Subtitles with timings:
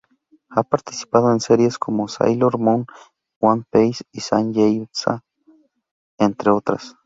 [0.49, 2.87] Ha participado en series como Sailor Moon,
[3.39, 5.23] One Piece y Saint Seiya,
[6.17, 6.95] entre otras.